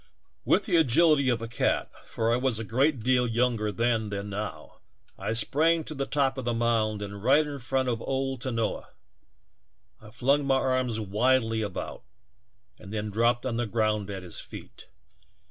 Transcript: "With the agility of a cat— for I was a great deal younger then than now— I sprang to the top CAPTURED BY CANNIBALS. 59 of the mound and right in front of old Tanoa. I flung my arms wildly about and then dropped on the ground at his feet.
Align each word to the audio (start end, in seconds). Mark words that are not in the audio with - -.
"With 0.45 0.65
the 0.65 0.77
agility 0.77 1.29
of 1.29 1.43
a 1.43 1.47
cat— 1.47 1.91
for 2.11 2.33
I 2.33 2.35
was 2.35 2.57
a 2.57 2.63
great 2.63 3.01
deal 3.01 3.27
younger 3.27 3.71
then 3.71 4.09
than 4.09 4.31
now— 4.31 4.79
I 5.19 5.33
sprang 5.33 5.83
to 5.83 5.93
the 5.93 6.07
top 6.07 6.37
CAPTURED 6.37 6.45
BY 6.45 6.51
CANNIBALS. 6.53 6.93
59 6.93 6.97
of 6.97 6.97
the 6.97 7.05
mound 7.05 7.13
and 7.13 7.23
right 7.23 7.45
in 7.45 7.59
front 7.59 7.87
of 7.87 8.01
old 8.01 8.41
Tanoa. 8.41 8.87
I 10.01 10.09
flung 10.09 10.43
my 10.45 10.55
arms 10.57 10.99
wildly 10.99 11.61
about 11.61 12.01
and 12.79 12.91
then 12.91 13.11
dropped 13.11 13.45
on 13.45 13.57
the 13.57 13.67
ground 13.67 14.09
at 14.09 14.23
his 14.23 14.39
feet. 14.39 14.87